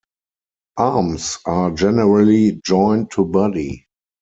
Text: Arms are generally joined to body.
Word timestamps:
Arms 0.77 1.37
are 1.45 1.69
generally 1.69 2.59
joined 2.65 3.11
to 3.11 3.23
body. 3.23 3.85